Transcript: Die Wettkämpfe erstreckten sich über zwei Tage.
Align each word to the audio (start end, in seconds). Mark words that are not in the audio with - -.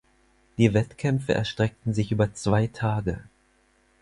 Die 0.57 0.73
Wettkämpfe 0.73 1.35
erstreckten 1.35 1.93
sich 1.93 2.11
über 2.11 2.33
zwei 2.33 2.65
Tage. 2.65 3.21